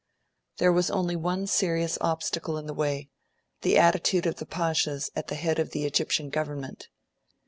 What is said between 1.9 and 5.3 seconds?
obstacle in the way the attitude of the Pashas at